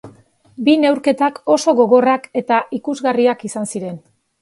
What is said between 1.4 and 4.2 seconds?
oso gogorrak eta ikusgarriak izan ziren.